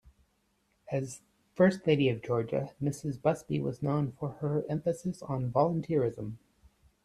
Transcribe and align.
As 0.91 1.21
First 1.53 1.85
Lady 1.85 2.09
of 2.09 2.23
Georgia, 2.23 2.73
Mrs. 2.81 3.19
Busbee 3.19 3.61
was 3.61 3.83
known 3.83 4.13
for 4.13 4.29
her 4.39 4.65
emphasis 4.67 5.21
on 5.21 5.51
volunteerism. 5.51 6.37